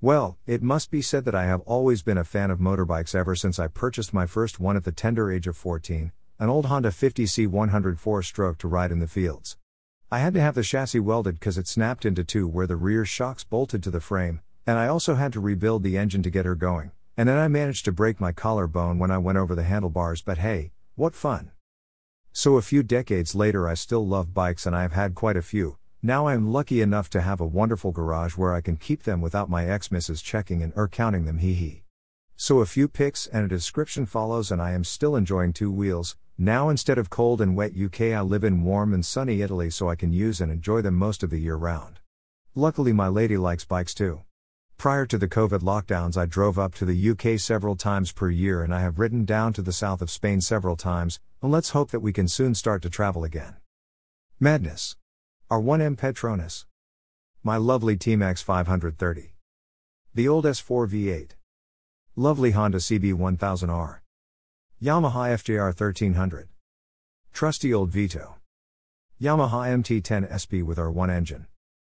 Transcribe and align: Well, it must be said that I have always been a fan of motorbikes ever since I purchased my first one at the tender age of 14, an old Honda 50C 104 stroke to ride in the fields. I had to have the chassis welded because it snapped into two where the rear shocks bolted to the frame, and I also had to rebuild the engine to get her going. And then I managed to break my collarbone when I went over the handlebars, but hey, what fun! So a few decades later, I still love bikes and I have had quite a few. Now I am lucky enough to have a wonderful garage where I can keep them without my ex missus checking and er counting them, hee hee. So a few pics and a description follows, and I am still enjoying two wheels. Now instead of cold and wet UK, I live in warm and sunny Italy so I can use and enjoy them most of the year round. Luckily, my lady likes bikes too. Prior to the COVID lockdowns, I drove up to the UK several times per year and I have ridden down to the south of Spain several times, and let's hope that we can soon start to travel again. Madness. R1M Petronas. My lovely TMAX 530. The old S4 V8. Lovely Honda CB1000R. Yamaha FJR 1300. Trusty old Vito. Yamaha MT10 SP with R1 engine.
Well, 0.00 0.38
it 0.46 0.62
must 0.62 0.92
be 0.92 1.02
said 1.02 1.24
that 1.24 1.34
I 1.34 1.46
have 1.46 1.60
always 1.62 2.02
been 2.02 2.18
a 2.18 2.22
fan 2.22 2.52
of 2.52 2.60
motorbikes 2.60 3.16
ever 3.16 3.34
since 3.34 3.58
I 3.58 3.66
purchased 3.66 4.14
my 4.14 4.26
first 4.26 4.60
one 4.60 4.76
at 4.76 4.84
the 4.84 4.92
tender 4.92 5.32
age 5.32 5.48
of 5.48 5.56
14, 5.56 6.12
an 6.38 6.48
old 6.48 6.66
Honda 6.66 6.90
50C 6.90 7.48
104 7.48 8.22
stroke 8.22 8.58
to 8.58 8.68
ride 8.68 8.92
in 8.92 9.00
the 9.00 9.08
fields. 9.08 9.56
I 10.08 10.20
had 10.20 10.34
to 10.34 10.40
have 10.40 10.54
the 10.54 10.62
chassis 10.62 11.00
welded 11.00 11.40
because 11.40 11.58
it 11.58 11.66
snapped 11.66 12.04
into 12.04 12.22
two 12.22 12.46
where 12.46 12.68
the 12.68 12.76
rear 12.76 13.04
shocks 13.04 13.42
bolted 13.42 13.82
to 13.82 13.90
the 13.90 14.00
frame, 14.00 14.40
and 14.68 14.78
I 14.78 14.86
also 14.86 15.16
had 15.16 15.32
to 15.32 15.40
rebuild 15.40 15.82
the 15.82 15.98
engine 15.98 16.22
to 16.22 16.30
get 16.30 16.46
her 16.46 16.54
going. 16.54 16.92
And 17.16 17.28
then 17.28 17.36
I 17.36 17.48
managed 17.48 17.84
to 17.86 17.92
break 17.92 18.20
my 18.20 18.30
collarbone 18.30 19.00
when 19.00 19.10
I 19.10 19.18
went 19.18 19.38
over 19.38 19.56
the 19.56 19.64
handlebars, 19.64 20.22
but 20.22 20.38
hey, 20.38 20.70
what 20.94 21.16
fun! 21.16 21.50
So 22.32 22.56
a 22.56 22.62
few 22.62 22.84
decades 22.84 23.34
later, 23.34 23.66
I 23.66 23.74
still 23.74 24.06
love 24.06 24.32
bikes 24.32 24.64
and 24.64 24.76
I 24.76 24.82
have 24.82 24.92
had 24.92 25.16
quite 25.16 25.36
a 25.36 25.42
few. 25.42 25.77
Now 26.02 26.26
I 26.26 26.34
am 26.34 26.52
lucky 26.52 26.80
enough 26.80 27.10
to 27.10 27.22
have 27.22 27.40
a 27.40 27.46
wonderful 27.46 27.90
garage 27.90 28.36
where 28.36 28.54
I 28.54 28.60
can 28.60 28.76
keep 28.76 29.02
them 29.02 29.20
without 29.20 29.50
my 29.50 29.68
ex 29.68 29.90
missus 29.90 30.22
checking 30.22 30.62
and 30.62 30.72
er 30.76 30.86
counting 30.86 31.24
them, 31.24 31.38
hee 31.38 31.54
hee. 31.54 31.82
So 32.36 32.60
a 32.60 32.66
few 32.66 32.86
pics 32.86 33.26
and 33.26 33.44
a 33.44 33.48
description 33.48 34.06
follows, 34.06 34.52
and 34.52 34.62
I 34.62 34.70
am 34.70 34.84
still 34.84 35.16
enjoying 35.16 35.52
two 35.52 35.72
wheels. 35.72 36.16
Now 36.38 36.68
instead 36.68 36.98
of 36.98 37.10
cold 37.10 37.40
and 37.40 37.56
wet 37.56 37.72
UK, 37.76 38.12
I 38.12 38.20
live 38.20 38.44
in 38.44 38.62
warm 38.62 38.94
and 38.94 39.04
sunny 39.04 39.42
Italy 39.42 39.70
so 39.70 39.90
I 39.90 39.96
can 39.96 40.12
use 40.12 40.40
and 40.40 40.52
enjoy 40.52 40.82
them 40.82 40.94
most 40.94 41.24
of 41.24 41.30
the 41.30 41.40
year 41.40 41.56
round. 41.56 41.98
Luckily, 42.54 42.92
my 42.92 43.08
lady 43.08 43.36
likes 43.36 43.64
bikes 43.64 43.92
too. 43.92 44.20
Prior 44.76 45.04
to 45.04 45.18
the 45.18 45.26
COVID 45.26 45.62
lockdowns, 45.62 46.16
I 46.16 46.26
drove 46.26 46.60
up 46.60 46.76
to 46.76 46.84
the 46.84 47.10
UK 47.10 47.40
several 47.40 47.74
times 47.74 48.12
per 48.12 48.30
year 48.30 48.62
and 48.62 48.72
I 48.72 48.82
have 48.82 49.00
ridden 49.00 49.24
down 49.24 49.52
to 49.54 49.62
the 49.62 49.72
south 49.72 50.00
of 50.00 50.12
Spain 50.12 50.40
several 50.42 50.76
times, 50.76 51.18
and 51.42 51.50
let's 51.50 51.70
hope 51.70 51.90
that 51.90 51.98
we 51.98 52.12
can 52.12 52.28
soon 52.28 52.54
start 52.54 52.82
to 52.82 52.88
travel 52.88 53.24
again. 53.24 53.56
Madness. 54.38 54.94
R1M 55.50 55.96
Petronas. 55.96 56.66
My 57.42 57.56
lovely 57.56 57.96
TMAX 57.96 58.42
530. 58.42 59.32
The 60.14 60.28
old 60.28 60.44
S4 60.44 60.86
V8. 60.86 61.30
Lovely 62.16 62.50
Honda 62.50 62.76
CB1000R. 62.76 64.00
Yamaha 64.82 65.32
FJR 65.40 65.68
1300. 65.68 66.48
Trusty 67.32 67.72
old 67.72 67.90
Vito. 67.90 68.34
Yamaha 69.18 69.72
MT10 69.82 70.28
SP 70.28 70.60
with 70.62 70.76
R1 70.76 71.08
engine. 71.08 71.46